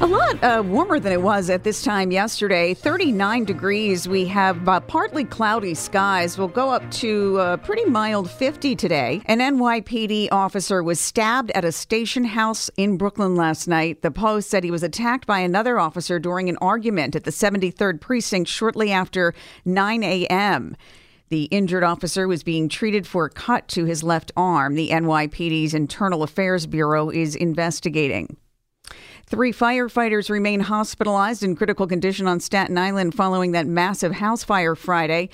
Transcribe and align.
A 0.00 0.06
lot 0.06 0.42
uh, 0.42 0.60
warmer 0.66 0.98
than 0.98 1.12
it 1.12 1.22
was 1.22 1.48
at 1.48 1.62
this 1.62 1.82
time 1.82 2.10
yesterday. 2.10 2.74
39 2.74 3.44
degrees. 3.44 4.08
We 4.08 4.24
have 4.26 4.68
uh, 4.68 4.80
partly 4.80 5.24
cloudy 5.24 5.74
skies. 5.74 6.36
We'll 6.36 6.48
go 6.48 6.70
up 6.70 6.90
to 6.92 7.38
uh, 7.38 7.56
pretty 7.58 7.84
mild 7.84 8.28
50 8.28 8.74
today. 8.74 9.22
An 9.26 9.38
NYPD 9.38 10.28
officer 10.32 10.82
was 10.82 10.98
stabbed 10.98 11.52
at 11.52 11.64
a 11.64 11.70
station 11.70 12.24
house 12.24 12.70
in 12.76 12.96
Brooklyn 12.96 13.36
last 13.36 13.68
night. 13.68 14.02
The 14.02 14.10
Post 14.10 14.50
said 14.50 14.64
he 14.64 14.70
was 14.72 14.82
attacked 14.82 15.26
by 15.28 15.38
another 15.38 15.78
officer 15.78 16.18
during 16.18 16.48
an 16.48 16.58
argument 16.60 17.14
at 17.14 17.22
the 17.22 17.30
73rd 17.30 18.00
precinct 18.00 18.50
shortly 18.50 18.90
after 18.90 19.32
9 19.64 20.02
a.m. 20.02 20.76
The 21.28 21.44
injured 21.44 21.84
officer 21.84 22.26
was 22.26 22.42
being 22.42 22.68
treated 22.68 23.06
for 23.06 23.26
a 23.26 23.30
cut 23.30 23.68
to 23.68 23.84
his 23.84 24.02
left 24.02 24.32
arm. 24.36 24.74
The 24.74 24.90
NYPD's 24.90 25.72
Internal 25.72 26.24
Affairs 26.24 26.66
Bureau 26.66 27.10
is 27.10 27.36
investigating. 27.36 28.36
Three 29.26 29.52
firefighters 29.52 30.28
remain 30.28 30.60
hospitalized 30.60 31.42
in 31.42 31.56
critical 31.56 31.86
condition 31.86 32.26
on 32.26 32.40
Staten 32.40 32.76
Island 32.76 33.14
following 33.14 33.52
that 33.52 33.66
massive 33.66 34.12
house 34.12 34.44
fire 34.44 34.74
Friday. 34.74 35.30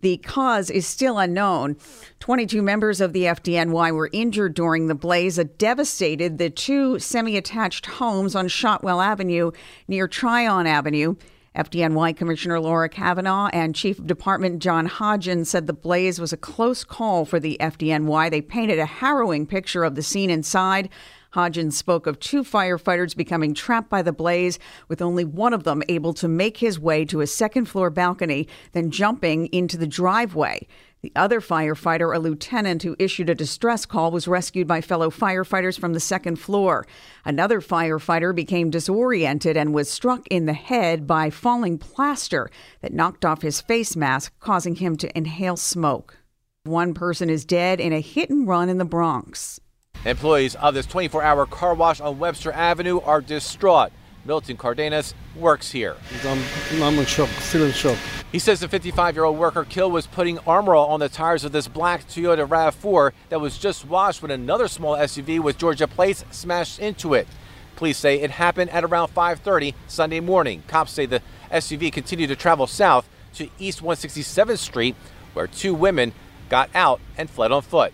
The 0.00 0.16
cause 0.18 0.70
is 0.70 0.86
still 0.86 1.18
unknown. 1.18 1.76
22 2.20 2.62
members 2.62 3.00
of 3.00 3.12
the 3.12 3.24
FDNY 3.24 3.92
were 3.92 4.10
injured 4.12 4.54
during 4.54 4.86
the 4.86 4.94
blaze 4.94 5.36
that 5.36 5.58
devastated 5.58 6.38
the 6.38 6.50
two 6.50 7.00
semi 7.00 7.36
attached 7.36 7.86
homes 7.86 8.36
on 8.36 8.46
Shotwell 8.46 9.00
Avenue 9.00 9.50
near 9.88 10.06
Tryon 10.06 10.66
Avenue. 10.66 11.16
FDNY 11.56 12.16
Commissioner 12.16 12.60
Laura 12.60 12.88
Kavanagh 12.88 13.50
and 13.52 13.74
Chief 13.74 13.98
of 13.98 14.06
Department 14.06 14.62
John 14.62 14.88
Hodgens 14.88 15.48
said 15.48 15.66
the 15.66 15.72
blaze 15.72 16.18
was 16.18 16.32
a 16.32 16.38
close 16.38 16.82
call 16.82 17.24
for 17.24 17.38
the 17.38 17.56
FDNY. 17.60 18.30
They 18.30 18.40
painted 18.40 18.78
a 18.78 18.86
harrowing 18.86 19.46
picture 19.46 19.84
of 19.84 19.94
the 19.94 20.02
scene 20.02 20.30
inside. 20.30 20.88
Hodgens 21.32 21.76
spoke 21.76 22.06
of 22.06 22.20
two 22.20 22.44
firefighters 22.44 23.16
becoming 23.16 23.54
trapped 23.54 23.88
by 23.88 24.02
the 24.02 24.12
blaze, 24.12 24.58
with 24.88 25.00
only 25.00 25.24
one 25.24 25.54
of 25.54 25.64
them 25.64 25.82
able 25.88 26.12
to 26.14 26.28
make 26.28 26.58
his 26.58 26.78
way 26.78 27.04
to 27.06 27.22
a 27.22 27.26
second 27.26 27.66
floor 27.66 27.88
balcony, 27.88 28.46
then 28.72 28.90
jumping 28.90 29.46
into 29.46 29.78
the 29.78 29.86
driveway. 29.86 30.66
The 31.00 31.12
other 31.16 31.40
firefighter, 31.40 32.14
a 32.14 32.20
lieutenant 32.20 32.82
who 32.82 32.96
issued 32.98 33.28
a 33.28 33.34
distress 33.34 33.86
call, 33.86 34.10
was 34.10 34.28
rescued 34.28 34.68
by 34.68 34.82
fellow 34.82 35.10
firefighters 35.10 35.78
from 35.78 35.94
the 35.94 36.00
second 36.00 36.36
floor. 36.36 36.86
Another 37.24 37.60
firefighter 37.60 38.34
became 38.34 38.70
disoriented 38.70 39.56
and 39.56 39.74
was 39.74 39.90
struck 39.90 40.26
in 40.28 40.44
the 40.46 40.52
head 40.52 41.06
by 41.06 41.30
falling 41.30 41.78
plaster 41.78 42.50
that 42.82 42.92
knocked 42.92 43.24
off 43.24 43.42
his 43.42 43.60
face 43.60 43.96
mask, 43.96 44.32
causing 44.38 44.76
him 44.76 44.96
to 44.98 45.18
inhale 45.18 45.56
smoke. 45.56 46.18
One 46.64 46.92
person 46.92 47.28
is 47.28 47.44
dead 47.44 47.80
in 47.80 47.92
a 47.92 48.00
hit 48.00 48.30
and 48.30 48.46
run 48.46 48.68
in 48.68 48.78
the 48.78 48.84
Bronx. 48.84 49.61
Employees 50.04 50.56
of 50.56 50.74
this 50.74 50.86
24 50.86 51.22
hour 51.22 51.46
car 51.46 51.74
wash 51.74 52.00
on 52.00 52.18
Webster 52.18 52.50
Avenue 52.50 52.98
are 53.00 53.20
distraught. 53.20 53.92
Milton 54.24 54.56
Cardenas 54.56 55.14
works 55.36 55.70
here. 55.70 55.96
I'm, 56.24 56.42
I'm 56.82 56.98
in 56.98 57.06
shock, 57.06 57.28
still 57.38 57.64
in 57.64 57.72
shock. 57.72 57.96
He 58.32 58.40
says 58.40 58.58
the 58.58 58.68
55 58.68 59.14
year 59.14 59.24
old 59.24 59.38
worker 59.38 59.64
killed 59.64 59.92
was 59.92 60.08
putting 60.08 60.40
Armor 60.40 60.74
on 60.74 60.98
the 60.98 61.08
tires 61.08 61.44
of 61.44 61.52
this 61.52 61.68
black 61.68 62.08
Toyota 62.08 62.48
RAV4 62.48 63.12
that 63.28 63.40
was 63.40 63.58
just 63.58 63.86
washed 63.86 64.22
when 64.22 64.32
another 64.32 64.66
small 64.66 64.96
SUV 64.96 65.38
with 65.38 65.56
Georgia 65.56 65.86
plates 65.86 66.24
smashed 66.32 66.80
into 66.80 67.14
it. 67.14 67.28
Police 67.76 67.98
say 67.98 68.20
it 68.20 68.32
happened 68.32 68.70
at 68.70 68.82
around 68.82 69.08
5:30 69.14 69.72
Sunday 69.86 70.18
morning. 70.18 70.64
Cops 70.66 70.90
say 70.90 71.06
the 71.06 71.22
SUV 71.52 71.92
continued 71.92 72.28
to 72.28 72.36
travel 72.36 72.66
south 72.66 73.08
to 73.34 73.48
East 73.56 73.80
167th 73.82 74.58
Street, 74.58 74.96
where 75.32 75.46
two 75.46 75.74
women 75.74 76.12
got 76.48 76.70
out 76.74 77.00
and 77.16 77.30
fled 77.30 77.52
on 77.52 77.62
foot. 77.62 77.92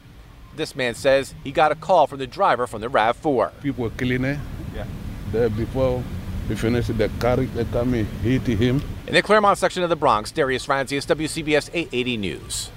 This 0.57 0.75
man 0.75 0.95
says 0.95 1.35
he 1.45 1.53
got 1.53 1.73
a 1.73 1.75
call 1.75 2.07
from 2.07 2.19
the 2.19 2.27
driver 2.27 2.67
from 2.67 2.81
the 2.81 2.89
RAV4. 2.89 3.61
People 3.63 3.85
were 3.85 3.91
killing 3.91 4.25
it. 4.25 4.39
Yeah. 4.75 4.87
There 5.31 5.49
before 5.49 6.03
we 6.49 6.57
finished 6.57 6.97
the 6.97 7.09
car, 7.21 7.37
they 7.37 7.65
come 7.67 7.95
in, 7.95 8.07
hit 8.23 8.43
him. 8.43 8.83
In 9.07 9.15
the 9.15 9.23
Claremont 9.23 9.59
section 9.59 9.83
of 9.83 9.91
the 9.91 9.97
Bronx, 9.97 10.33
Darius 10.33 10.65
Francis, 10.65 11.07
WCBS 11.07 11.71
880 11.73 12.17
News. 12.17 12.71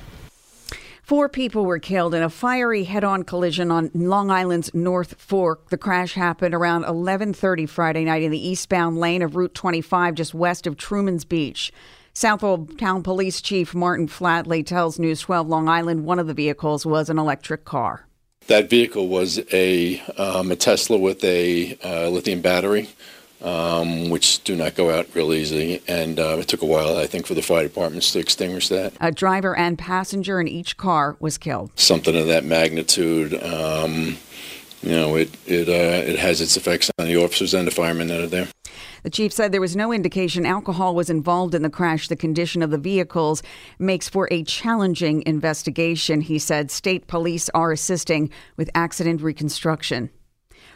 Four 1.03 1.27
people 1.27 1.65
were 1.65 1.79
killed 1.79 2.13
in 2.13 2.23
a 2.23 2.29
fiery 2.29 2.85
head-on 2.85 3.23
collision 3.23 3.69
on 3.69 3.91
Long 3.93 4.31
Island's 4.31 4.73
North 4.73 5.19
Fork. 5.19 5.69
The 5.69 5.77
crash 5.77 6.13
happened 6.13 6.53
around 6.53 6.85
11:30 6.85 7.67
Friday 7.67 8.05
night 8.05 8.23
in 8.23 8.31
the 8.31 8.47
eastbound 8.47 8.97
lane 8.97 9.21
of 9.21 9.35
Route 9.35 9.53
25 9.53 10.15
just 10.15 10.33
west 10.33 10.65
of 10.67 10.77
Truman's 10.77 11.25
Beach. 11.25 11.73
Southold 12.13 12.77
Town 12.77 13.03
Police 13.03 13.41
Chief 13.41 13.73
Martin 13.73 14.07
Flatley 14.07 14.65
tells 14.65 14.99
News 14.99 15.21
12 15.21 15.47
Long 15.47 15.69
Island 15.69 16.03
one 16.03 16.19
of 16.19 16.27
the 16.27 16.33
vehicles 16.33 16.85
was 16.85 17.09
an 17.09 17.17
electric 17.17 17.63
car. 17.63 18.05
That 18.47 18.69
vehicle 18.69 19.07
was 19.07 19.39
a, 19.53 19.99
um, 20.17 20.51
a 20.51 20.55
Tesla 20.57 20.97
with 20.97 21.23
a 21.23 21.77
uh, 21.85 22.09
lithium 22.09 22.41
battery, 22.41 22.89
um, 23.41 24.09
which 24.09 24.43
do 24.43 24.57
not 24.57 24.75
go 24.75 24.89
out 24.89 25.07
real 25.15 25.31
easily. 25.31 25.81
And 25.87 26.19
uh, 26.19 26.37
it 26.39 26.49
took 26.49 26.61
a 26.61 26.65
while, 26.65 26.97
I 26.97 27.07
think, 27.07 27.27
for 27.27 27.33
the 27.33 27.41
fire 27.41 27.63
departments 27.63 28.11
to 28.11 28.19
extinguish 28.19 28.67
that. 28.67 28.93
A 28.99 29.11
driver 29.11 29.55
and 29.55 29.79
passenger 29.79 30.41
in 30.41 30.49
each 30.49 30.75
car 30.75 31.15
was 31.21 31.37
killed. 31.37 31.71
Something 31.79 32.17
of 32.17 32.27
that 32.27 32.43
magnitude, 32.43 33.41
um, 33.41 34.17
you 34.81 34.91
know, 34.91 35.15
it, 35.15 35.29
it, 35.47 35.69
uh, 35.69 36.11
it 36.11 36.19
has 36.19 36.41
its 36.41 36.57
effects 36.57 36.91
on 36.99 37.05
the 37.05 37.23
officers 37.23 37.53
and 37.53 37.67
the 37.67 37.71
firemen 37.71 38.07
that 38.07 38.19
are 38.19 38.27
there. 38.27 38.47
The 39.03 39.09
chief 39.09 39.33
said 39.33 39.51
there 39.51 39.59
was 39.59 39.75
no 39.75 39.91
indication 39.91 40.45
alcohol 40.45 40.93
was 40.93 41.09
involved 41.09 41.55
in 41.55 41.63
the 41.63 41.69
crash. 41.69 42.07
The 42.07 42.15
condition 42.15 42.61
of 42.61 42.69
the 42.69 42.77
vehicles 42.77 43.41
makes 43.79 44.07
for 44.07 44.27
a 44.29 44.43
challenging 44.43 45.23
investigation. 45.25 46.21
He 46.21 46.37
said 46.37 46.69
state 46.69 47.07
police 47.07 47.49
are 47.49 47.71
assisting 47.71 48.29
with 48.57 48.69
accident 48.75 49.21
reconstruction. 49.21 50.11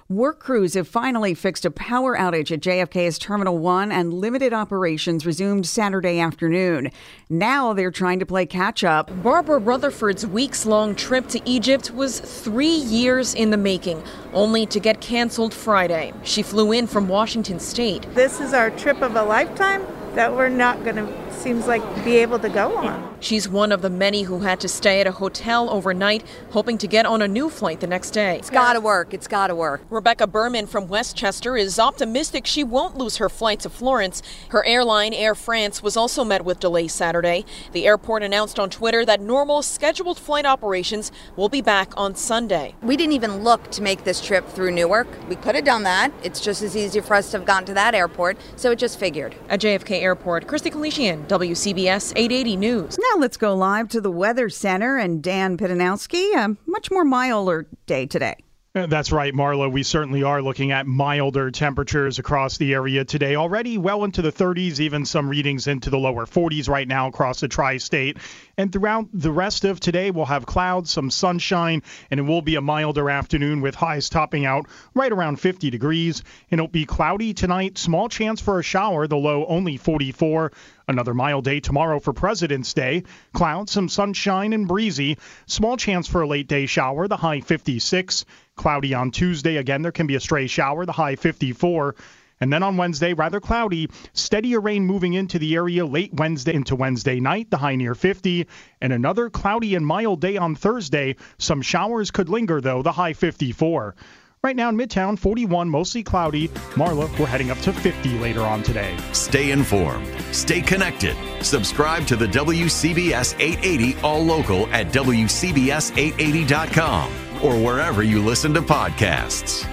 Work 0.07 0.39
crews 0.39 0.75
have 0.75 0.87
finally 0.87 1.33
fixed 1.33 1.65
a 1.65 1.71
power 1.71 2.15
outage 2.15 2.51
at 2.51 2.59
JFK's 2.59 3.17
Terminal 3.17 3.57
1 3.57 3.91
and 3.91 4.13
limited 4.13 4.53
operations 4.53 5.25
resumed 5.25 5.65
Saturday 5.65 6.19
afternoon. 6.19 6.91
Now 7.27 7.73
they're 7.73 7.89
trying 7.89 8.19
to 8.19 8.25
play 8.25 8.45
catch 8.45 8.83
up. 8.83 9.09
Barbara 9.23 9.57
Rutherford's 9.57 10.25
weeks 10.25 10.65
long 10.65 10.93
trip 10.93 11.27
to 11.29 11.41
Egypt 11.49 11.91
was 11.91 12.19
three 12.19 12.67
years 12.67 13.33
in 13.33 13.49
the 13.49 13.57
making, 13.57 14.03
only 14.31 14.65
to 14.67 14.79
get 14.79 15.01
canceled 15.01 15.53
Friday. 15.53 16.13
She 16.23 16.43
flew 16.43 16.71
in 16.71 16.85
from 16.85 17.07
Washington 17.07 17.59
State. 17.59 18.05
This 18.13 18.39
is 18.39 18.53
our 18.53 18.69
trip 18.69 19.01
of 19.01 19.15
a 19.15 19.23
lifetime 19.23 19.85
that 20.13 20.31
we're 20.33 20.49
not 20.49 20.83
going 20.83 20.97
to 20.97 21.33
seems 21.33 21.67
like 21.67 21.83
be 22.03 22.17
able 22.17 22.39
to 22.39 22.49
go 22.49 22.75
on. 22.77 23.14
She's 23.25 23.49
one 23.49 23.71
of 23.71 23.81
the 23.81 23.89
many 23.89 24.21
who 24.21 24.41
had 24.41 24.59
to 24.59 24.67
stay 24.67 25.01
at 25.01 25.07
a 25.07 25.11
hotel 25.11 25.67
overnight, 25.71 26.23
hoping 26.51 26.77
to 26.77 26.85
get 26.85 27.07
on 27.07 27.23
a 27.23 27.27
new 27.27 27.49
flight 27.49 27.79
the 27.79 27.87
next 27.87 28.11
day. 28.11 28.37
It's 28.37 28.51
got 28.51 28.73
to 28.73 28.79
work. 28.79 29.15
It's 29.15 29.27
got 29.27 29.47
to 29.47 29.55
work. 29.55 29.81
Rebecca 29.89 30.27
Berman 30.27 30.67
from 30.67 30.87
Westchester 30.87 31.57
is 31.57 31.79
optimistic 31.79 32.45
she 32.45 32.63
won't 32.63 32.99
lose 32.99 33.17
her 33.17 33.27
flight 33.27 33.61
to 33.61 33.69
Florence. 33.71 34.21
Her 34.49 34.63
airline, 34.63 35.11
Air 35.11 35.33
France, 35.33 35.81
was 35.81 35.97
also 35.97 36.23
met 36.23 36.45
with 36.45 36.59
delays 36.59 36.93
Saturday. 36.93 37.45
The 37.71 37.87
airport 37.87 38.21
announced 38.21 38.59
on 38.59 38.69
Twitter 38.69 39.03
that 39.05 39.21
normal 39.21 39.63
scheduled 39.63 40.19
flight 40.19 40.45
operations 40.45 41.11
will 41.35 41.49
be 41.49 41.61
back 41.61 41.93
on 41.97 42.13
Sunday. 42.13 42.75
We 42.83 42.95
didn't 42.95 43.13
even 43.13 43.43
look 43.43 43.71
to 43.71 43.81
make 43.81 44.03
this 44.03 44.23
trip 44.23 44.47
through 44.49 44.69
Newark. 44.69 45.07
We 45.27 45.35
could 45.35 45.55
have 45.55 45.65
done 45.65 45.81
that. 45.81 46.13
It's 46.21 46.41
just 46.41 46.61
as 46.61 46.77
easy 46.77 46.99
for 47.01 47.15
us 47.15 47.31
to 47.31 47.39
have 47.39 47.47
gone 47.47 47.65
to 47.65 47.73
that 47.73 47.95
airport, 47.95 48.37
so 48.55 48.69
it 48.69 48.77
just 48.77 48.99
figured. 48.99 49.33
At 49.49 49.61
JFK 49.61 50.03
Airport, 50.03 50.45
Christy 50.45 50.69
Kalishian, 50.69 51.25
WCBS 51.25 52.13
880 52.15 52.55
News. 52.55 52.99
Now 53.15 53.21
let's 53.21 53.37
go 53.37 53.55
live 53.55 53.87
to 53.89 54.01
the 54.01 54.11
Weather 54.11 54.49
Center 54.49 54.97
and 54.97 55.23
Dan 55.23 55.57
Pydynowski. 55.57 56.35
A 56.35 56.57
much 56.67 56.91
more 56.91 57.05
milder 57.05 57.65
day 57.85 58.07
today. 58.07 58.35
Uh, 58.75 58.87
That's 58.87 59.13
right, 59.13 59.33
Marla. 59.33 59.71
We 59.71 59.83
certainly 59.83 60.23
are 60.23 60.41
looking 60.41 60.73
at 60.73 60.85
milder 60.85 61.49
temperatures 61.49 62.19
across 62.19 62.57
the 62.57 62.73
area 62.73 63.05
today. 63.05 63.37
Already 63.37 63.77
well 63.77 64.03
into 64.03 64.21
the 64.21 64.33
30s, 64.33 64.81
even 64.81 65.05
some 65.05 65.29
readings 65.29 65.67
into 65.67 65.89
the 65.89 65.97
lower 65.97 66.25
40s 66.25 66.67
right 66.67 66.85
now 66.85 67.07
across 67.07 67.39
the 67.39 67.47
tri 67.47 67.77
state. 67.77 68.17
And 68.57 68.73
throughout 68.73 69.07
the 69.13 69.31
rest 69.31 69.63
of 69.63 69.79
today, 69.79 70.11
we'll 70.11 70.25
have 70.25 70.45
clouds, 70.45 70.91
some 70.91 71.09
sunshine, 71.09 71.83
and 72.11 72.19
it 72.19 72.23
will 72.23 72.41
be 72.41 72.55
a 72.55 72.61
milder 72.61 73.09
afternoon 73.09 73.61
with 73.61 73.75
highs 73.75 74.09
topping 74.09 74.45
out 74.45 74.65
right 74.93 75.11
around 75.13 75.39
50 75.39 75.69
degrees. 75.69 76.21
And 76.51 76.59
it'll 76.59 76.67
be 76.67 76.85
cloudy 76.85 77.33
tonight, 77.33 77.77
small 77.77 78.09
chance 78.09 78.41
for 78.41 78.59
a 78.59 78.63
shower, 78.63 79.07
the 79.07 79.15
low 79.15 79.45
only 79.45 79.77
44. 79.77 80.51
Another 80.87 81.15
mild 81.15 81.45
day 81.45 81.59
tomorrow 81.59 81.99
for 81.99 82.13
President's 82.13 82.73
Day. 82.73 83.03
Clouds, 83.33 83.71
some 83.71 83.89
sunshine, 83.89 84.53
and 84.53 84.67
breezy. 84.67 85.17
Small 85.47 85.77
chance 85.77 86.07
for 86.07 86.21
a 86.21 86.27
late 86.27 86.47
day 86.47 86.67
shower, 86.67 87.07
the 87.07 87.17
high 87.17 87.41
56. 87.41 88.25
Cloudy 88.55 88.93
on 88.93 89.09
Tuesday. 89.09 89.57
Again, 89.57 89.81
there 89.81 89.91
can 89.91 90.05
be 90.05 90.15
a 90.15 90.19
stray 90.19 90.45
shower, 90.45 90.85
the 90.85 90.91
high 90.91 91.15
54. 91.15 91.95
And 92.39 92.53
then 92.53 92.61
on 92.61 92.77
Wednesday, 92.77 93.13
rather 93.13 93.39
cloudy, 93.39 93.89
steadier 94.13 94.59
rain 94.59 94.85
moving 94.85 95.13
into 95.13 95.39
the 95.39 95.55
area 95.55 95.85
late 95.85 96.13
Wednesday 96.13 96.53
into 96.53 96.75
Wednesday 96.75 97.19
night, 97.19 97.49
the 97.49 97.57
high 97.57 97.75
near 97.75 97.95
50. 97.95 98.45
And 98.79 98.93
another 98.93 99.31
cloudy 99.31 99.73
and 99.73 99.87
mild 99.87 100.21
day 100.21 100.37
on 100.37 100.53
Thursday. 100.53 101.15
Some 101.39 101.63
showers 101.63 102.11
could 102.11 102.29
linger, 102.29 102.61
though, 102.61 102.83
the 102.83 102.91
high 102.91 103.13
54. 103.13 103.95
Right 104.45 104.55
now 104.55 104.69
in 104.69 104.77
Midtown, 104.77 105.17
41, 105.17 105.67
mostly 105.67 106.03
cloudy. 106.03 106.49
Marla, 106.75 107.09
we're 107.17 107.25
heading 107.25 107.49
up 107.49 107.57
to 107.61 107.73
50 107.73 108.19
later 108.19 108.41
on 108.41 108.61
today. 108.61 108.95
Stay 109.11 109.49
informed. 109.49 110.07
Stay 110.31 110.61
connected. 110.61 111.15
Subscribe 111.43 112.05
to 112.05 112.15
the 112.15 112.27
WCBS 112.27 113.33
880 113.39 113.99
All 114.01 114.23
Local 114.23 114.67
at 114.67 114.93
WCBS880.com 114.93 117.11
or 117.41 117.57
wherever 117.57 118.03
you 118.03 118.23
listen 118.23 118.53
to 118.53 118.61
podcasts. 118.61 119.67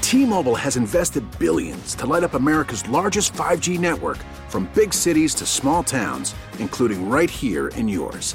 T-Mobile 0.00 0.54
has 0.54 0.78
invested 0.78 1.38
billions 1.38 1.94
to 1.96 2.06
light 2.06 2.24
up 2.24 2.32
America's 2.32 2.88
largest 2.88 3.34
5G 3.34 3.78
network 3.78 4.16
from 4.48 4.70
big 4.74 4.94
cities 4.94 5.34
to 5.34 5.44
small 5.44 5.84
towns, 5.84 6.34
including 6.58 7.10
right 7.10 7.28
here 7.28 7.68
in 7.68 7.86
yours. 7.86 8.34